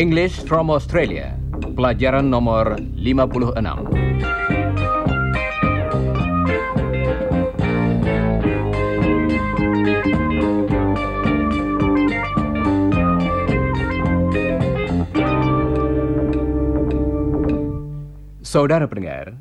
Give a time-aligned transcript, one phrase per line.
[0.00, 1.36] English from Australia,
[1.76, 4.00] pelajaran nomor 56.
[18.40, 19.39] Saudara pendengar,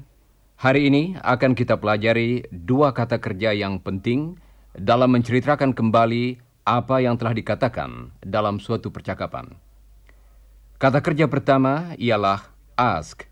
[0.59, 4.35] hari ini akan kita pelajari dua kata kerja yang penting
[4.75, 6.35] dalam menceritakan kembali
[6.67, 9.55] apa yang telah dikatakan dalam suatu percakapan.
[10.75, 13.23] Kata kerja pertama ialah ask.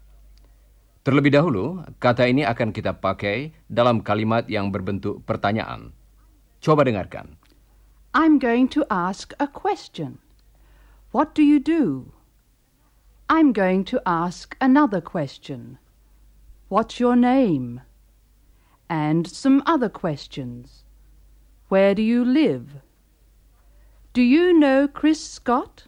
[1.04, 5.92] Terlebih dahulu, kata ini akan kita pakai dalam kalimat yang berbentuk pertanyaan.
[6.64, 7.36] Coba dengarkan.
[8.16, 10.20] I'm going to ask a question.
[11.12, 12.12] What do you do?
[13.28, 15.80] I'm going to ask another question.
[16.68, 17.80] What's your name?
[18.92, 20.84] And some other questions.
[21.72, 22.84] Where do you live?
[24.12, 25.88] Do you know Chris Scott?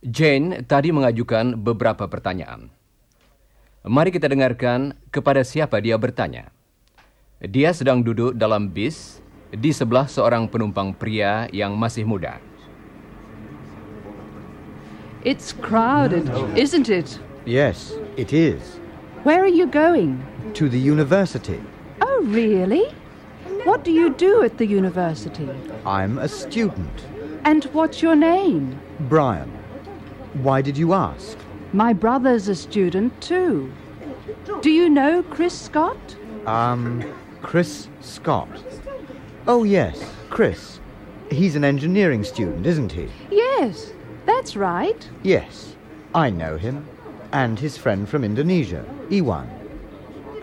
[0.00, 2.72] Jane tadi mengajukan beberapa pertanyaan.
[3.84, 6.48] Mari kita dengarkan kepada siapa dia bertanya.
[7.44, 9.20] Dia sedang duduk dalam bis
[9.52, 12.40] di sebelah seorang penumpang pria yang masih muda.
[15.28, 16.24] It's crowded,
[16.56, 17.20] isn't it?
[17.44, 18.80] Yes, it is.
[19.24, 20.22] Where are you going?
[20.52, 21.58] To the university.
[22.02, 22.84] Oh, really?
[23.64, 25.48] What do you do at the university?
[25.86, 27.06] I'm a student.
[27.44, 28.78] And what's your name?
[29.08, 29.48] Brian.
[30.42, 31.38] Why did you ask?
[31.72, 33.72] My brother's a student too.
[34.60, 36.16] Do you know Chris Scott?
[36.44, 37.02] Um,
[37.40, 38.50] Chris Scott.
[39.48, 40.80] Oh, yes, Chris.
[41.30, 43.08] He's an engineering student, isn't he?
[43.30, 43.94] Yes,
[44.26, 45.08] that's right.
[45.22, 45.76] Yes,
[46.14, 46.86] I know him.
[47.34, 49.50] And his friend from Indonesia, Iwan.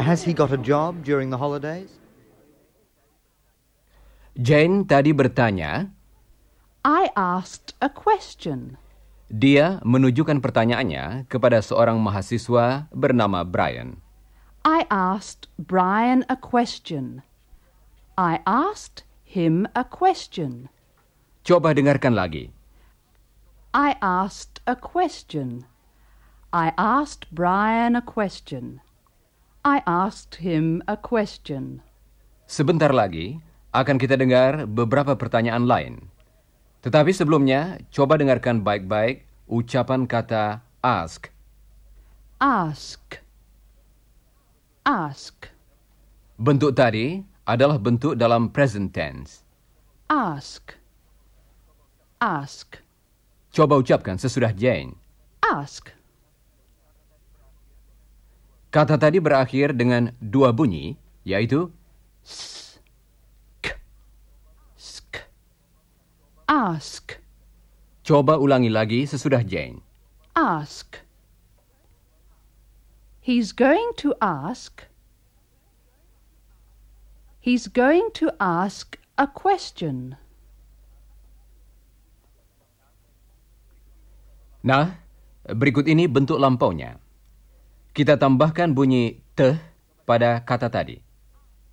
[0.03, 1.95] Has he got a job during the holidays?
[4.36, 5.88] Jane tadi bertanya,
[6.83, 8.76] I asked a question.
[9.32, 14.04] dia menunjukkan pertanyaannya kepada seorang mahasiswa bernama Brian.
[14.67, 17.23] I asked Brian a question.
[18.20, 20.67] I asked him a question.
[21.48, 22.52] Coba dengarkan lagi.
[23.71, 25.65] I asked a question.
[26.52, 28.84] I asked Brian a question.
[29.64, 31.80] I asked him a question.
[32.44, 33.39] Sebentar lagi
[33.72, 36.12] akan kita dengar beberapa pertanyaan lain.
[36.84, 41.32] Tetapi sebelumnya, coba dengarkan baik-baik ucapan kata ask.
[42.44, 43.23] Ask.
[44.83, 45.48] Ask.
[46.36, 49.48] Bentuk tadi adalah bentuk dalam present tense.
[50.12, 50.76] Ask.
[52.20, 52.83] Ask.
[53.56, 55.00] Coba ucapkan sesudah Jane.
[55.39, 56.01] Ask.
[58.71, 60.95] Kata tadi berakhir dengan dua bunyi,
[61.27, 61.67] yaitu
[62.23, 63.76] Sk.
[64.80, 65.27] Sk.
[66.48, 67.21] Ask.
[68.11, 69.80] coba ulangi lagi sesudah Jane.
[70.36, 70.99] Ask.
[73.23, 74.83] He's going to ask.
[77.39, 80.20] He's going to ask a question.
[84.61, 84.99] Nah,
[85.48, 86.99] berikut ini bentuk lampaunya.
[87.91, 89.59] Kita tambahkan bunyi teh
[90.07, 91.03] pada kata tadi.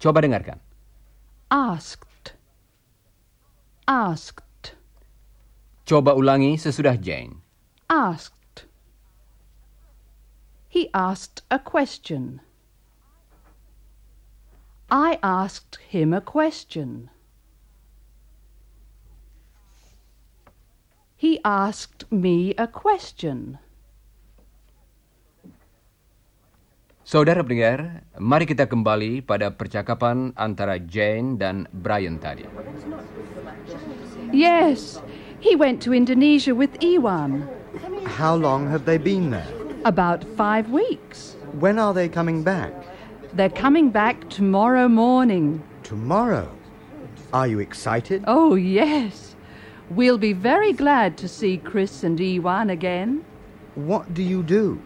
[0.02, 0.58] Coba dengarkan.
[1.46, 2.34] Asked.
[3.86, 4.74] Asked.
[5.86, 7.40] Coba ulangi sesudah Jane.
[7.86, 8.66] Asked.
[10.68, 12.42] He asked a question.
[14.90, 17.08] I asked him a question.
[21.16, 23.58] He asked me a question.
[27.08, 32.44] Saudara pendengar, mari kita kembali pada percakapan antara Jane dan Brian tadi.
[34.28, 35.00] Yes,
[35.40, 37.48] he went to Indonesia with Iwan.
[38.04, 39.48] How long have they been there?
[39.88, 41.40] About five weeks.
[41.56, 42.76] When are they coming back?
[43.32, 45.64] They're coming back tomorrow morning.
[45.88, 46.52] Tomorrow.
[47.32, 48.20] Are you excited?
[48.28, 49.32] Oh, yes.
[49.88, 53.24] We'll be very glad to see Chris and Iwan again.
[53.80, 54.84] What do you do?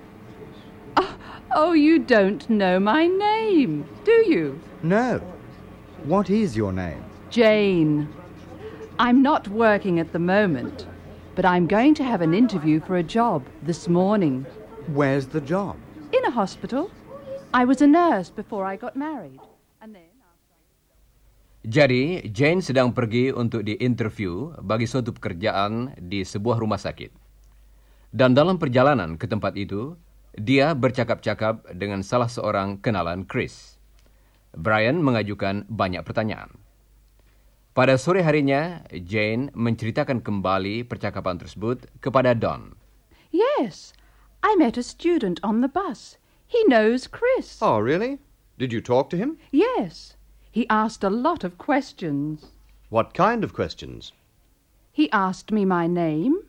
[1.55, 4.57] Oh, you don't know my name, do you?
[4.83, 5.21] No.
[6.09, 7.05] What is your name?
[7.29, 8.09] Jane.
[8.97, 10.89] I'm not working at the moment,
[11.37, 14.49] but I'm going to have an interview for a job this morning
[14.97, 15.77] Where's the job?
[16.13, 16.89] in a hospital.
[17.53, 19.41] I was a nurse before I got married.
[19.85, 20.09] And then
[21.63, 27.15] Jadi, Jane sedang pergi untuk diinterview bagi suatu pekerjaan di sebuah rumah sakit.
[28.11, 29.95] Dan dalam perjalanan ke tempat itu,
[30.37, 33.77] dia bercakap-cakap dengan salah seorang kenalan Chris.
[34.53, 36.61] Brian mengajukan banyak pertanyaan.
[37.73, 42.77] Pada sore harinya, Jane menceritakan kembali percakapan tersebut kepada Don.
[43.33, 43.97] Yes,
[44.45, 46.21] I met a student on the bus.
[46.45, 47.57] He knows Chris.
[47.65, 48.21] Oh, really?
[48.61, 49.41] Did you talk to him?
[49.49, 50.21] Yes,
[50.53, 52.53] he asked a lot of questions.
[52.93, 54.13] What kind of questions?
[54.93, 56.45] He asked me my name,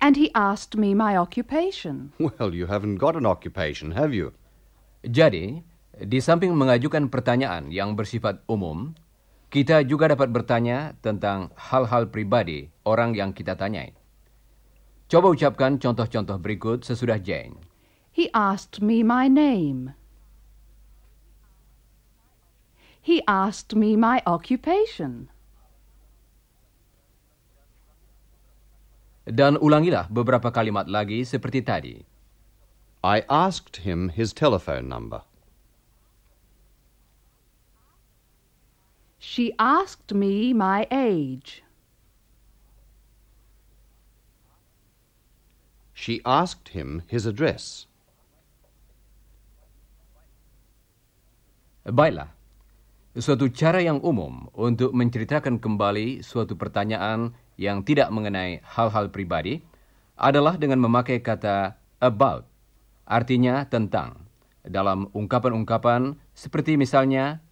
[0.00, 2.14] and he asked me my occupation.
[2.18, 4.34] Well, you haven't got an occupation, have you?
[5.02, 5.62] Jadi,
[5.98, 8.94] di samping mengajukan pertanyaan yang bersifat umum,
[9.48, 13.96] kita juga dapat bertanya tentang hal-hal pribadi orang yang kita tanyai.
[15.08, 17.56] Coba ucapkan contoh-contoh berikut sesudah Jane.
[18.12, 19.96] He asked me my name.
[23.00, 25.32] He asked me my occupation.
[29.28, 32.00] Dan ulangilah beberapa kalimat lagi seperti tadi.
[33.04, 35.20] I asked him his telephone number.
[39.20, 41.60] She asked me my age.
[45.92, 47.84] She asked him his address.
[51.84, 52.32] Baiklah,
[53.12, 59.60] suatu cara yang umum untuk menceritakan kembali suatu pertanyaan yang tidak mengenai hal-hal pribadi
[60.14, 62.46] adalah dengan memakai kata about,
[63.02, 64.22] artinya tentang,
[64.62, 67.42] dalam ungkapan-ungkapan seperti misalnya,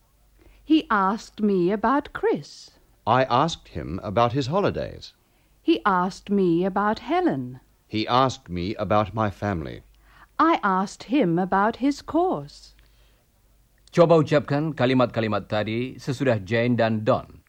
[0.67, 2.75] He asked me about Chris.
[3.07, 5.15] I asked him about his holidays.
[5.63, 7.63] He asked me about Helen.
[7.87, 9.87] He asked me about my family.
[10.43, 12.75] I asked him about his course.
[13.95, 17.46] Coba ucapkan kalimat-kalimat tadi sesudah Jane dan Don.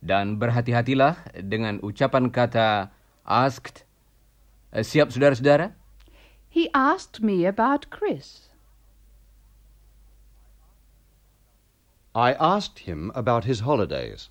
[0.00, 2.88] Dan berhati-hatilah dengan ucapan kata
[3.28, 3.84] asked.
[4.72, 5.76] Eh, Siap saudara-saudara?
[6.48, 8.50] He asked me about Chris.
[12.14, 14.30] I asked him about his holidays.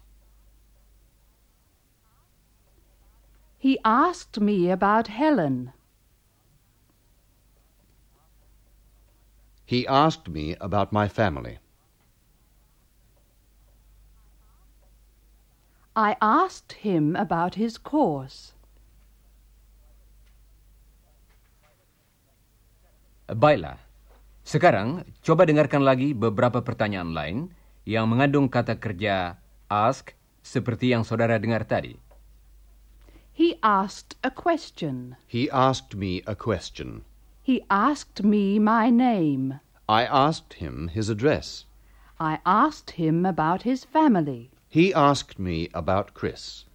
[3.57, 5.72] He asked me about Helen.
[9.65, 11.60] He asked me about my family.
[16.00, 18.56] I asked him about his course.
[23.28, 23.84] Baiklah.
[24.48, 27.38] Sekarang, coba dengarkan lagi beberapa pertanyaan lain
[27.84, 32.00] yang mengandung kata kerja ask seperti yang saudara dengar tadi.
[33.36, 35.19] He asked a question.
[35.28, 37.04] He asked me a question.
[37.44, 39.60] He asked me my name.
[39.92, 41.68] I asked him his address.
[42.24, 44.56] I asked him about his family.
[44.69, 46.69] He asked me about Chris.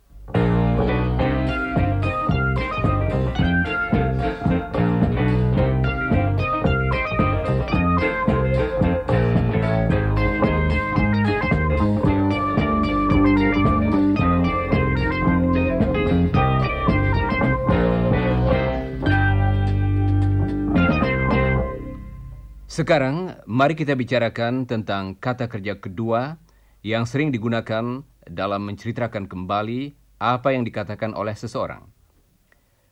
[22.66, 26.42] Sekarang, mari kita bicarakan tentang kata kerja kedua
[26.84, 31.88] yang sering digunakan dalam menceritakan kembali apa yang dikatakan oleh seseorang.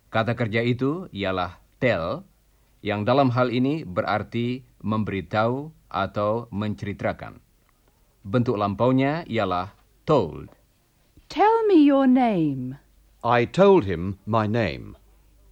[0.09, 2.25] Kata kerja itu ialah tell,
[2.81, 7.37] yang dalam hal ini berarti memberitahu atau menceritakan.
[8.25, 9.77] Bentuk lampaunya ialah
[10.09, 10.49] told.
[11.29, 12.81] Tell me your name.
[13.21, 14.97] I told him my name.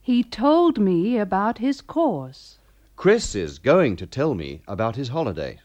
[0.00, 2.58] He told me about his course.
[2.96, 5.60] Chris is going to tell me about his holiday.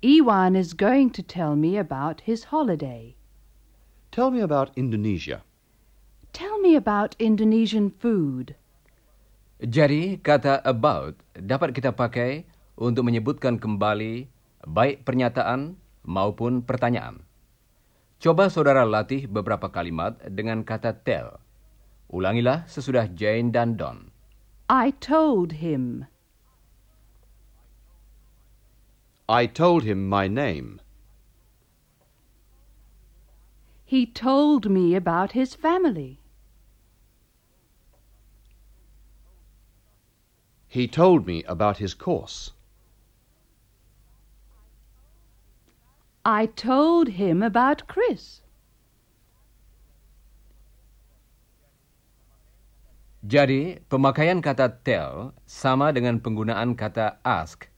[0.00, 3.20] Ewan is going to tell me about his holiday.
[4.08, 5.44] Tell me about Indonesia.
[6.32, 8.56] Tell me about Indonesian food.
[9.60, 12.48] Jadi, kata about dapat kita pakai
[12.80, 14.24] untuk menyebutkan kembali
[14.64, 15.76] baik pernyataan
[16.08, 17.20] maupun pertanyaan.
[18.24, 21.44] Coba saudara latih beberapa kalimat dengan kata tell.
[22.08, 24.08] Ulangilah sesudah Jane dan Don.
[24.72, 26.08] I told him.
[29.30, 30.80] I told him my name.
[33.86, 36.18] He told me about his family.
[40.66, 42.50] He told me about his course.
[46.26, 48.42] I told him about Chris.
[53.22, 57.70] Jadi, pemakaian kata tell sama dengan penggunaan kata ask.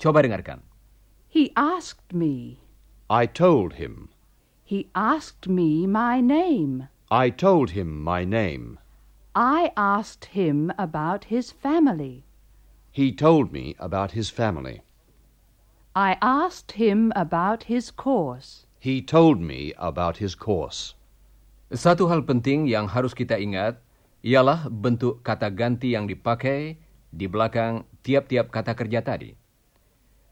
[0.00, 0.69] Coba dengarkan.
[1.30, 2.58] He asked me.
[3.06, 4.10] I told him.
[4.66, 6.90] He asked me my name.
[7.06, 8.82] I told him my name.
[9.30, 12.26] I asked him about his family.
[12.90, 14.82] He told me about his family.
[15.94, 18.66] I asked him about his course.
[18.82, 20.98] He told me about his course.
[21.70, 23.78] Satu hal penting yang harus kita ingat
[24.26, 26.74] ialah bentuk kata ganti yang dipakai
[27.14, 29.39] di belakang tiap-tiap kata kerja tadi.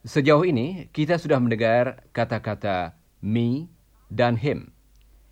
[0.09, 3.69] Sejauh ini kita sudah mendengar kata-kata me
[4.09, 4.73] dan him.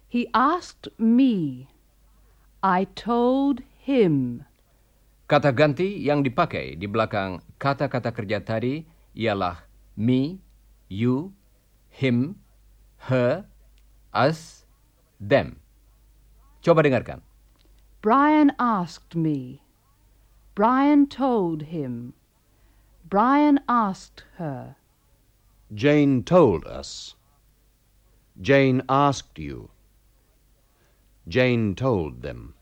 [0.04, 1.64] He asked me.
[2.60, 4.44] I told him.
[5.32, 8.84] Kata ganti yang dipakai di belakang kata-kata kerja tadi
[9.16, 9.64] ialah
[9.96, 10.44] me,
[10.92, 11.32] you,
[11.88, 12.36] him,
[13.08, 13.48] her,
[14.12, 14.68] us,
[15.16, 15.56] them.
[16.60, 17.24] Coba dengarkan.
[18.04, 19.64] Brian asked me.
[20.52, 22.12] Brian told him.
[23.06, 24.74] Brian asked her.
[25.70, 27.14] Jane told us.
[28.42, 29.70] Jane asked you.
[31.30, 32.58] Jane told them.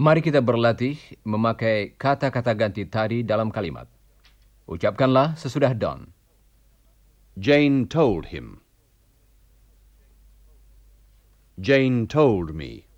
[0.00, 0.96] Mari kita berlatih
[1.28, 3.84] memakai kata-kata ganti tadi dalam kalimat.
[4.64, 6.08] Ucapkanlah sesudah Don.
[7.36, 8.64] Jane told him.
[11.60, 12.88] Jane told me.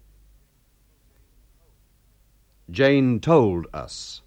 [2.71, 4.26] Jane told us.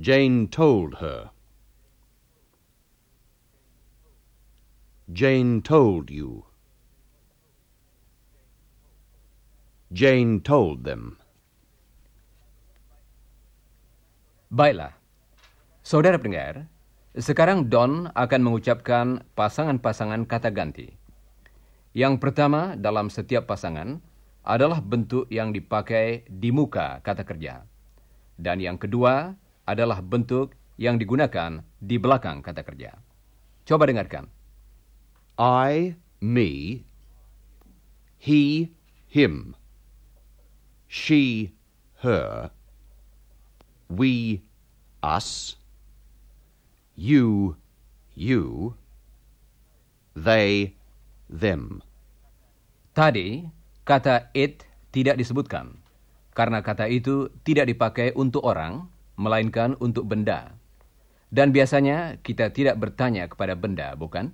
[0.00, 1.28] Jane told her.
[5.12, 6.48] Jane told you.
[9.92, 11.20] Jane told them.
[14.48, 14.96] Baiklah.
[15.84, 16.64] Saudara pendengar,
[17.12, 20.96] sekarang Don akan mengucapkan pasangan-pasangan kata ganti.
[21.92, 24.00] Yang pertama dalam setiap pasangan
[24.48, 27.68] adalah bentuk yang dipakai di muka kata kerja.
[28.40, 29.36] Dan yang kedua
[29.70, 32.98] adalah bentuk yang digunakan di belakang kata kerja.
[33.68, 34.26] Coba dengarkan.
[35.38, 36.82] I, me.
[38.20, 38.74] He,
[39.08, 39.56] him.
[40.90, 41.54] She,
[42.02, 42.50] her.
[43.88, 44.42] We,
[45.00, 45.56] us.
[46.98, 47.56] You,
[48.12, 48.74] you.
[50.12, 50.76] They,
[51.30, 51.80] them.
[52.92, 53.46] Tadi,
[53.86, 55.78] kata it tidak disebutkan.
[56.34, 60.56] Karena kata itu tidak dipakai untuk orang, melainkan untuk benda.
[61.28, 64.32] Dan biasanya kita tidak bertanya kepada benda, bukan?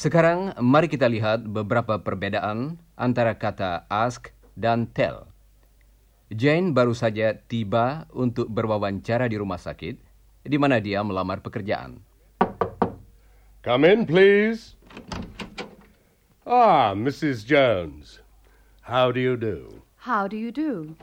[0.00, 5.28] Sekarang mari kita lihat beberapa perbedaan antara kata ask dan tell.
[6.32, 10.00] Jane baru saja tiba untuk berwawancara di rumah sakit,
[10.48, 12.00] di mana dia melamar pekerjaan.
[13.60, 14.72] Come in, please.
[16.48, 17.44] Ah, Mrs.
[17.44, 18.24] Jones.
[18.88, 19.84] How do you do?
[20.08, 20.96] How do you do?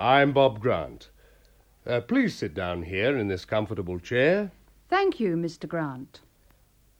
[0.00, 1.12] I'm Bob Grant.
[1.84, 4.56] Uh, please sit down here in this comfortable chair.
[4.88, 5.68] Thank you, Mr.
[5.68, 6.24] Grant.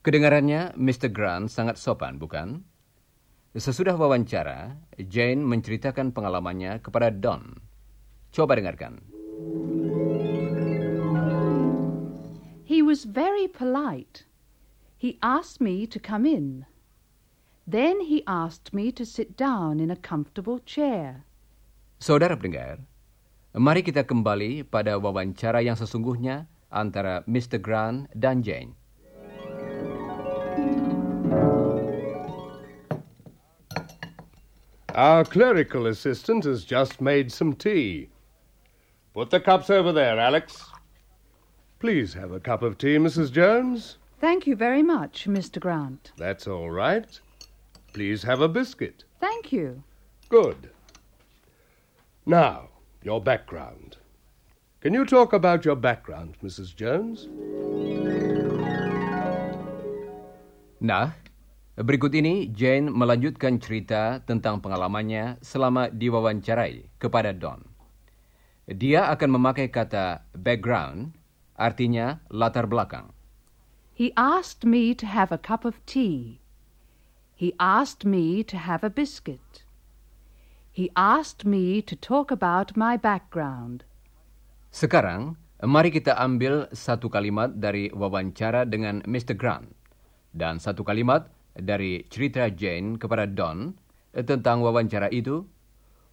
[0.00, 1.12] Kedengarannya Mr.
[1.12, 2.64] Grant sangat sopan, bukan?
[3.52, 7.60] Sesudah wawancara, Jane menceritakan pengalamannya kepada Don.
[8.32, 9.04] Coba dengarkan.
[12.64, 14.24] He was very polite.
[14.96, 16.64] He asked me to come in.
[17.68, 21.28] Then he asked me to sit down in a comfortable chair.
[22.00, 22.80] Saudara pendengar,
[23.52, 27.60] mari kita kembali pada wawancara yang sesungguhnya antara Mr.
[27.60, 28.79] Grant dan Jane.
[34.94, 38.08] Our clerical assistant has just made some tea.
[39.14, 40.64] Put the cups over there, Alex.
[41.78, 43.32] Please have a cup of tea, Mrs.
[43.32, 43.98] Jones.
[44.20, 45.60] Thank you very much, Mr.
[45.60, 46.12] Grant.
[46.16, 47.18] That's all right.
[47.92, 49.04] Please have a biscuit.
[49.20, 49.82] Thank you.
[50.28, 50.70] Good.
[52.26, 52.68] Now,
[53.02, 53.96] your background.
[54.80, 56.74] Can you talk about your background, Mrs.
[56.74, 57.28] Jones?
[60.80, 61.10] Nah,
[61.80, 67.64] berikut ini Jane melanjutkan cerita tentang pengalamannya selama diwawancarai kepada Don.
[68.70, 71.16] Dia akan memakai kata background,
[71.56, 73.10] artinya latar belakang.
[73.96, 76.40] He asked me to have a cup of tea.
[77.34, 79.64] He asked me to have a biscuit.
[80.70, 83.82] He asked me to talk about my background.
[84.70, 85.34] Sekarang,
[85.64, 89.34] mari kita ambil satu kalimat dari wawancara dengan Mr.
[89.34, 89.72] Grant
[90.30, 93.74] dan satu kalimat dari cerita Jane kepada Don
[94.14, 95.46] tentang wawancara itu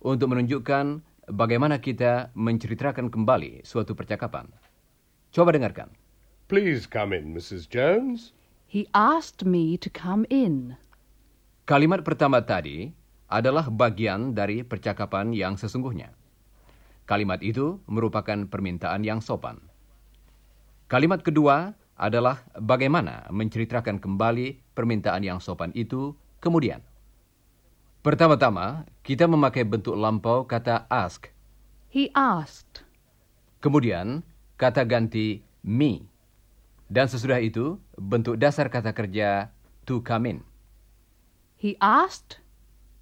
[0.02, 1.02] untuk menunjukkan
[1.34, 4.48] bagaimana kita menceritakan kembali suatu percakapan.
[5.34, 5.92] Coba dengarkan.
[6.48, 7.68] Please come in, Mrs.
[7.68, 8.32] Jones.
[8.68, 10.80] He asked me to come in.
[11.68, 12.88] Kalimat pertama tadi
[13.28, 16.16] adalah bagian dari percakapan yang sesungguhnya.
[17.04, 19.60] Kalimat itu merupakan permintaan yang sopan.
[20.88, 26.86] Kalimat kedua adalah bagaimana menceritakan kembali permintaan yang sopan itu kemudian.
[28.06, 31.34] Pertama-tama, kita memakai bentuk lampau kata ask.
[31.90, 32.86] He asked.
[33.58, 34.22] Kemudian,
[34.62, 36.06] kata ganti me.
[36.88, 39.50] Dan sesudah itu, bentuk dasar kata kerja
[39.90, 40.40] to come in.
[41.58, 42.40] He asked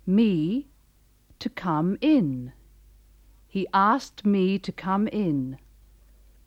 [0.08, 0.66] me
[1.44, 2.56] to come in.
[3.46, 5.60] He asked me to come in.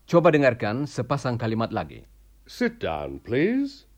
[0.09, 2.05] Coba dengarkan sepasang kalimat lagi.
[2.49, 3.88] Sit down, please.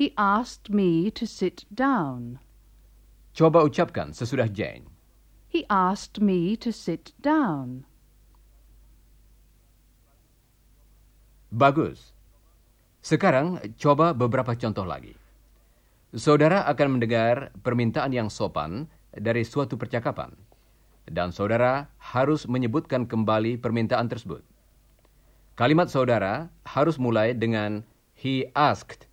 [0.00, 2.40] He asked me to sit down.
[3.36, 4.88] Coba ucapkan sesudah Jane.
[5.44, 7.84] He asked me to sit down.
[11.52, 12.16] Bagus.
[13.04, 15.12] Sekarang coba beberapa contoh lagi.
[16.16, 20.32] Saudara akan mendengar permintaan yang sopan dari suatu percakapan.
[21.04, 24.40] Dan saudara harus menyebutkan kembali permintaan tersebut.
[25.60, 27.84] Kalimat saudara harus mulai dengan
[28.16, 29.09] he asked.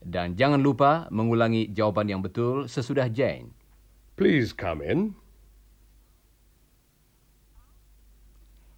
[0.00, 3.52] Dan jangan lupa mengulangi jawaban yang betul sesudah Jane.
[4.16, 5.12] Please come in.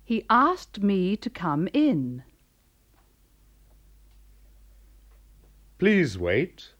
[0.02, 2.26] He asked me to come in.
[5.78, 6.74] Please wait.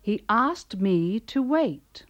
[0.00, 2.04] He asked me to wait.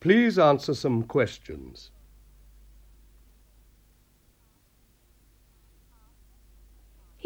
[0.00, 1.90] Please answer some questions.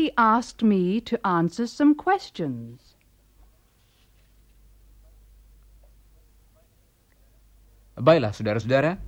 [0.03, 2.97] He asked me to answer some questions.
[7.97, 8.99] Baiklah, saudara-saudara.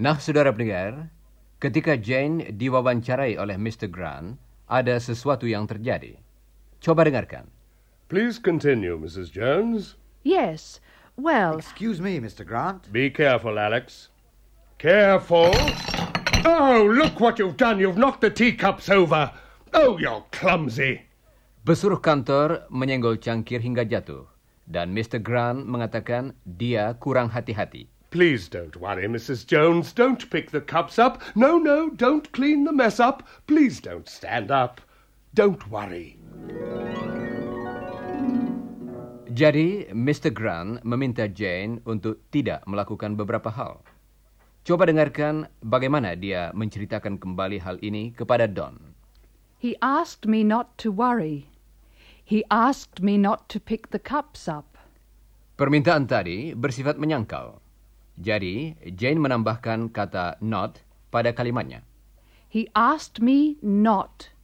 [0.00, 1.12] Nah, saudara pendengar,
[1.60, 3.84] ketika Jane diwawancarai oleh Mr.
[3.84, 6.16] Grant, ada sesuatu yang terjadi.
[6.80, 7.44] Coba dengarkan.
[8.08, 9.28] Please continue, Mrs.
[9.28, 10.00] Jones.
[10.24, 10.80] Yes,
[11.20, 12.48] well, Excuse me, Mr.
[12.48, 12.88] Grant.
[12.88, 14.08] Be careful, Alex.
[14.80, 15.52] Careful.
[16.48, 17.76] Oh, look what you've done.
[17.76, 19.28] You've knocked the teacups over.
[19.76, 21.04] Oh, you're clumsy.
[21.60, 24.24] Pesuruh kantor menyenggol cangkir hingga jatuh,
[24.64, 25.20] dan Mr.
[25.20, 27.99] Grant mengatakan dia kurang hati-hati.
[28.10, 29.46] Please don't worry, Mrs.
[29.46, 29.94] Jones.
[29.94, 31.22] Don't pick the cups up.
[31.38, 33.22] No, no, don't clean the mess up.
[33.46, 34.82] Please don't stand up.
[35.32, 36.18] Don't worry.
[39.30, 40.34] Jadi, Mr.
[40.34, 43.78] Grant meminta Jane untuk tidak melakukan beberapa hal.
[44.66, 48.90] Coba dengarkan bagaimana dia menceritakan kembali hal ini kepada Don.
[49.60, 51.52] he asked me not to worry.
[52.24, 54.80] He asked me not to pick the cups up.
[55.60, 57.60] Permintaan tadi bersifat menyangkal.
[58.18, 60.82] Jadi, Jane menambahkan kata not
[61.14, 61.86] pada kalimatnya.
[62.50, 64.34] He asked me not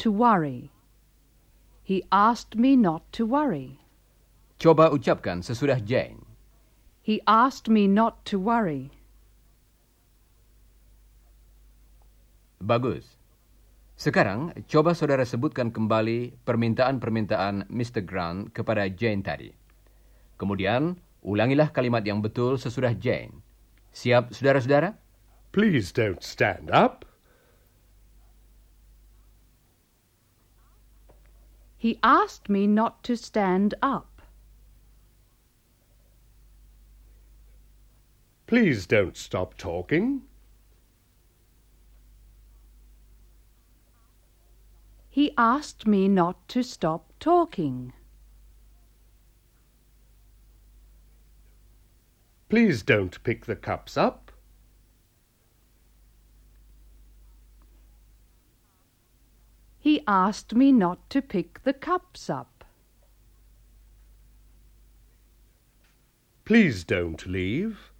[0.00, 0.72] to worry.
[1.84, 3.82] He asked me not to worry.
[4.56, 6.24] Coba ucapkan sesudah Jane.
[7.04, 8.92] He asked me not to worry.
[12.60, 13.20] Bagus.
[14.00, 18.00] Sekarang, coba saudara sebutkan kembali permintaan-permintaan Mr.
[18.04, 19.52] Grant kepada Jane tadi.
[20.40, 23.44] Kemudian, ulangilah kalimat yang betul sesudah Jane.
[23.90, 24.96] Siap, saudara-saudara?
[25.50, 27.04] Please don't stand up.
[31.80, 34.22] He asked me not to stand up.
[38.46, 40.22] Please don't stop talking.
[45.08, 47.92] He asked me not to stop talking.
[52.50, 54.32] Please don't pick the cups up.
[59.78, 62.64] He asked me not to pick the cups up.
[66.44, 67.92] Please don't leave.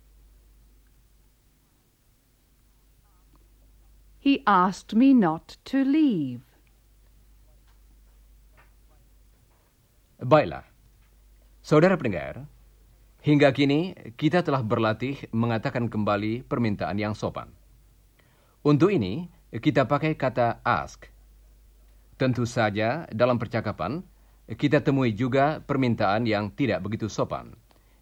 [4.18, 6.42] He asked me not to leave.
[10.20, 10.64] Baiklah.
[11.62, 12.48] Saudara pendengar,
[13.20, 17.52] Hingga kini, kita telah berlatih mengatakan kembali permintaan yang sopan.
[18.64, 21.04] Untuk ini, kita pakai kata ask.
[22.16, 24.00] Tentu saja, dalam percakapan,
[24.56, 27.52] kita temui juga permintaan yang tidak begitu sopan.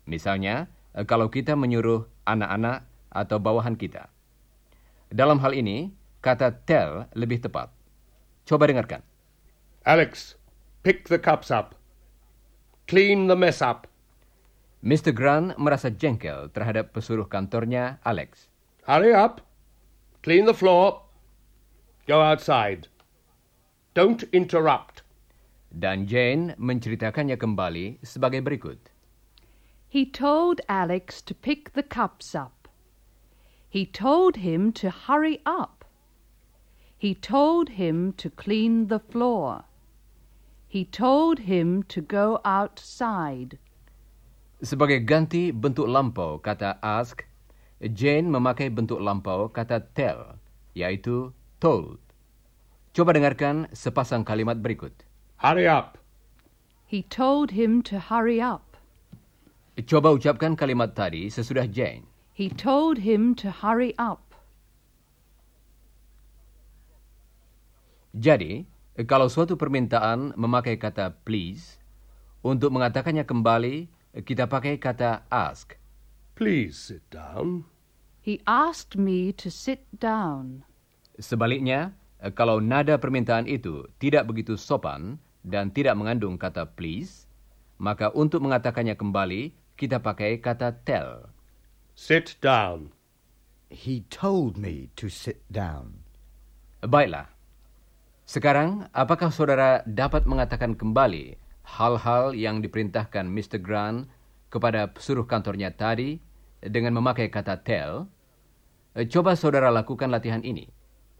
[0.07, 0.71] Misalnya,
[1.11, 4.07] kalau kita menyuruh anak-anak atau bawahan kita.
[5.11, 5.91] Dalam hal ini,
[6.23, 7.75] kata tell lebih tepat.
[8.47, 9.03] Coba dengarkan.
[9.83, 10.39] Alex,
[10.87, 11.75] pick the cups up.
[12.87, 13.88] Clean the mess up.
[14.79, 15.11] Mr.
[15.11, 18.47] Grant merasa jengkel terhadap pesuruh kantornya, Alex.
[18.87, 19.43] Hurry up.
[20.23, 21.03] Clean the floor.
[22.07, 22.87] Go outside.
[23.99, 25.03] Don't interrupt.
[25.75, 28.79] Dan Jane menceritakannya kembali sebagai berikut.
[29.91, 32.71] He told Alex to pick the cups up.
[33.69, 35.85] He told him to hurry up.
[36.97, 39.67] He told him to clean the floor.
[40.71, 43.59] He told him to go outside.
[44.59, 47.23] Sebagai ganti bentuk lampau kata ask,
[47.79, 50.35] Jane memakai bentuk lampau kata tell,
[50.75, 51.31] yaitu
[51.63, 52.03] told.
[52.91, 54.91] Coba dengarkan sepasang kalimat berikut.
[55.39, 56.03] Hurry up.
[56.91, 58.75] He told him to hurry up.
[59.87, 62.11] Coba ucapkan kalimat tadi sesudah Jane.
[62.35, 64.35] He told him to hurry up.
[68.11, 68.67] Jadi,
[69.07, 71.79] kalau suatu permintaan memakai kata please,
[72.43, 75.77] untuk mengatakannya kembali, kita pakai kata ask.
[76.39, 77.67] Please sit down.
[78.23, 80.63] He asked me to sit down.
[81.19, 81.97] Sebaliknya,
[82.39, 87.27] kalau nada permintaan itu tidak begitu sopan dan tidak mengandung kata please,
[87.79, 91.31] maka untuk mengatakannya kembali, kita pakai kata tell.
[91.99, 92.95] Sit down.
[93.71, 96.07] He told me to sit down.
[96.83, 97.31] Baiklah.
[98.29, 103.61] Sekarang, apakah saudara dapat mengatakan kembali hal-hal yang diperintahkan Mr.
[103.61, 104.09] Grant
[104.49, 106.17] kepada pesuruh kantornya tadi
[106.65, 108.09] dengan memakai kata tell?
[109.13, 110.67] Coba saudara lakukan latihan ini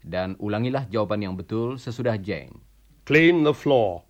[0.03, 2.59] dan ulangilah jawaban yang betul sesudah Jane.
[3.05, 4.03] Clean the floor.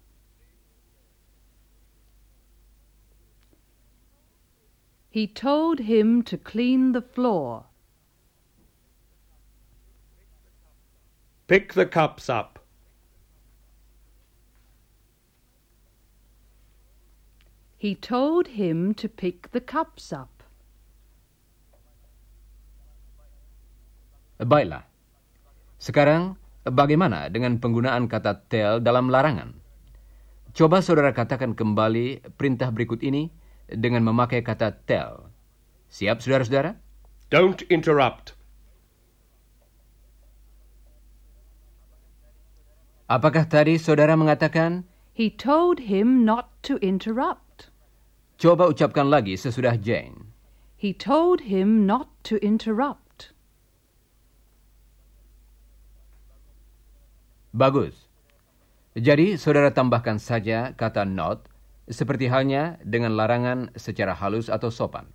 [5.10, 7.66] He told him to clean the floor.
[11.50, 12.59] Pick the cups up.
[17.80, 20.44] He told him to pick the cups up.
[24.36, 24.84] Baiklah.
[25.80, 26.36] Sekarang,
[26.68, 29.56] bagaimana dengan penggunaan kata tell dalam larangan?
[30.52, 33.32] Coba saudara katakan kembali perintah berikut ini
[33.72, 35.32] dengan memakai kata tell.
[35.88, 36.76] Siap, saudara-saudara?
[37.32, 38.36] Don't interrupt.
[43.08, 44.84] Apakah tadi saudara mengatakan,
[45.16, 47.49] He told him not to interrupt.
[48.40, 50.32] Coba ucapkan lagi sesudah Jane.
[50.80, 53.36] He told him not to interrupt.
[57.52, 58.08] Bagus.
[58.96, 61.52] Jadi, saudara tambahkan saja kata not,
[61.92, 65.12] seperti halnya dengan larangan secara halus atau sopan.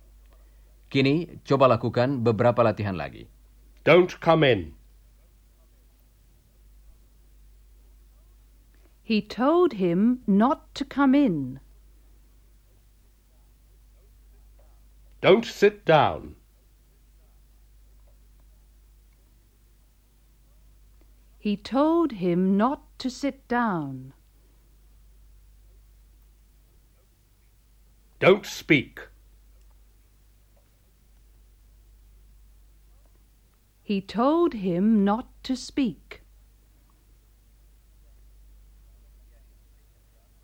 [0.93, 3.25] Kini, coba lakukan beberapa latihan lagi.
[3.81, 4.61] Don't come in.
[9.01, 11.61] He told him not to come in.
[15.21, 16.35] Don't sit down.
[21.37, 24.17] He told him not to sit down.
[28.17, 28.97] Don't speak.
[33.85, 36.25] He told him not to speak.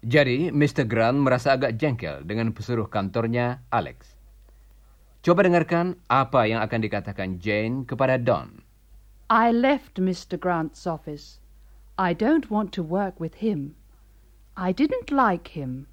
[0.06, 0.86] Jadi, Mr.
[0.86, 4.21] Grant merasa agak jengkel dengan pesuruh kantornya, Alex.
[5.22, 8.66] Coba dengarkan apa yang akan dikatakan Jane kepada Don.
[9.30, 10.34] I left Mr.
[10.34, 11.38] Grant's office.
[11.94, 13.78] I don't want to work with him.
[14.58, 15.86] I didn't like him.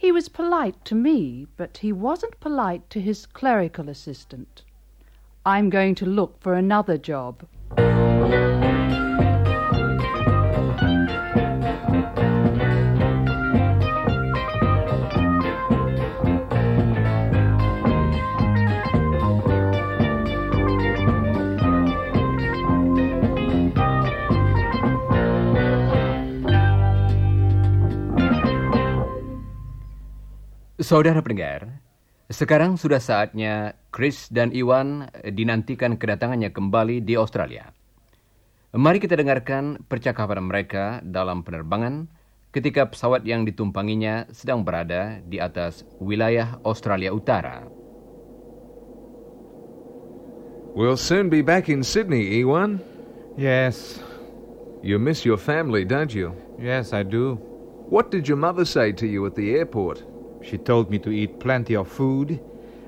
[0.00, 4.64] He was polite to me, but he wasn't polite to his clerical assistant.
[5.44, 7.44] I'm going to look for another job.
[30.88, 31.84] Saudara pendengar,
[32.32, 37.68] sekarang sudah saatnya Chris dan Iwan dinantikan kedatangannya kembali di Australia.
[38.72, 42.08] Mari kita dengarkan percakapan mereka dalam penerbangan
[42.56, 47.68] ketika pesawat yang ditumpanginya sedang berada di atas wilayah Australia Utara.
[50.72, 52.80] We'll soon be back in Sydney, Ewan.
[53.36, 54.00] Yes,
[54.80, 56.32] You miss your family, don't you?
[56.56, 57.36] yes, I do.
[57.92, 60.00] What did your mother say to you at the airport?
[60.42, 62.40] She told me to eat plenty of food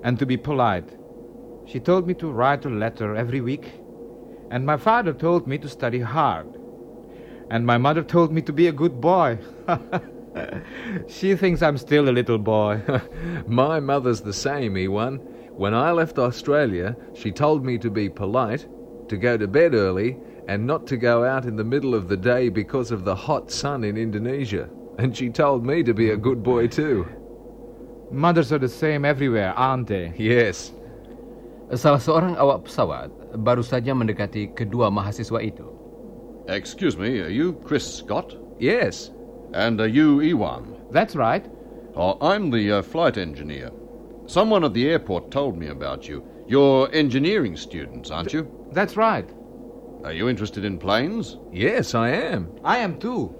[0.02, 0.88] and to be polite.
[1.66, 3.72] She told me to write a letter every week.
[4.50, 6.46] And my father told me to study hard.
[7.50, 9.38] And my mother told me to be a good boy.
[11.08, 12.80] she thinks I'm still a little boy.
[13.46, 15.18] My mother's the same, Ewan.
[15.56, 18.68] When I left Australia, she told me to be polite,
[19.08, 22.16] to go to bed early, and not to go out in the middle of the
[22.16, 24.68] day because of the hot sun in Indonesia.
[24.98, 27.06] And she told me to be a good boy too.
[28.10, 30.12] Mothers are the same everywhere, aren't they?
[30.18, 30.72] Yes.
[31.70, 35.62] Salah seorang awak pesawat baru saja mendekati kedua mahasiswa itu.
[36.50, 38.34] Excuse me, are you Chris Scott?
[38.58, 39.14] Yes.
[39.54, 40.74] And are you Ewan?
[40.90, 41.46] That's right.
[41.94, 43.70] Oh, I'm the uh, flight engineer.
[44.26, 46.26] Someone at the airport told me about you.
[46.46, 48.50] You're engineering students, aren't you?
[48.72, 49.30] That's right.
[50.02, 51.36] Are you interested in planes?
[51.52, 52.50] Yes, I am.
[52.64, 53.34] I am too.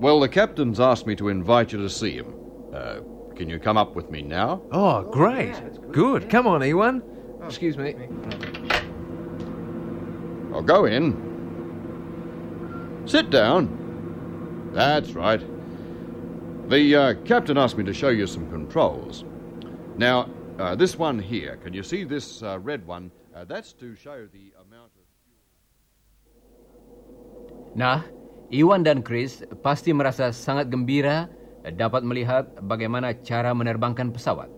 [0.00, 2.34] Well, the captain's asked me to invite you to see him.
[2.74, 3.00] Uh,
[3.36, 4.62] can you come up with me now?
[4.70, 5.54] Oh, great.
[5.92, 6.28] Good.
[6.30, 7.02] Come on, Ewan.
[7.44, 7.94] Excuse me.
[10.52, 11.16] I'll go in.
[13.06, 14.70] Sit down.
[14.72, 15.40] That's right.
[16.68, 19.24] The uh, captain asked me to show you some controls.
[19.96, 23.10] Now, uh, this one here, can you see this uh, red one?
[23.34, 25.02] Uh, that's to show the amount of.
[27.74, 28.02] Nah,
[28.52, 31.28] Iwan dan Chris pasti merasa sangat gembira
[31.70, 34.50] dapat melihat bagaimana cara menerbangkan pesawat.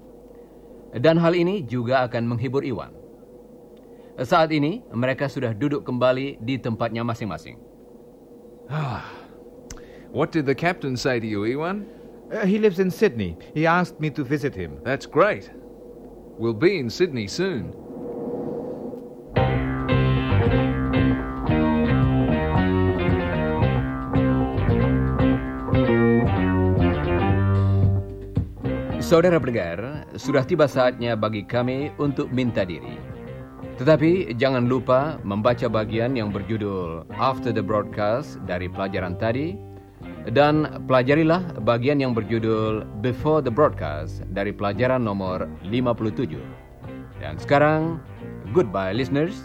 [0.96, 2.94] Dan hal ini juga akan menghibur Iwan.
[4.22, 7.58] Saat ini, mereka sudah duduk kembali di tempatnya masing-masing.
[10.14, 11.90] What did the captain say to you, Ewan?
[12.30, 13.36] Uh, he lives in Sydney.
[13.52, 14.78] He asked me to visit him.
[14.86, 15.50] That's great.
[16.38, 17.74] We'll be in Sydney soon.
[29.14, 32.98] Saudara pendengar, sudah tiba saatnya bagi kami untuk minta diri.
[33.78, 39.54] Tetapi jangan lupa membaca bagian yang berjudul After the Broadcast dari pelajaran tadi
[40.34, 46.34] dan pelajarilah bagian yang berjudul Before the Broadcast dari pelajaran nomor 57.
[47.22, 48.02] Dan sekarang,
[48.50, 49.38] goodbye listeners.